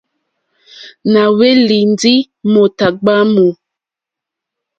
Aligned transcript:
Nà 1.11 1.21
hwélì 1.35 1.77
ndí 1.93 2.13
mòtà 2.51 2.85
ɡbwǎmù. 2.95 3.45